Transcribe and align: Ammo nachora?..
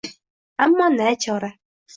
Ammo 0.63 0.87
nachora?.. 0.97 1.49